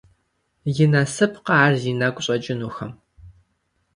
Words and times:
И 0.83 0.85
насыпкъэ 0.91 1.53
ар 1.65 1.73
зи 1.81 1.91
нэгу 1.99 2.21
щӀэкӀынухэм?! 2.25 2.91